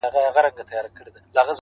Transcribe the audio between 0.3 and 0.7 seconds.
ترپ